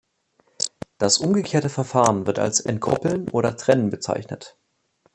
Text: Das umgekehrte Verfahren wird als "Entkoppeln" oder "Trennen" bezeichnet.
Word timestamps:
Das 0.97 1.19
umgekehrte 1.19 1.69
Verfahren 1.69 2.25
wird 2.25 2.39
als 2.39 2.59
"Entkoppeln" 2.59 3.29
oder 3.29 3.55
"Trennen" 3.55 3.91
bezeichnet. 3.91 4.57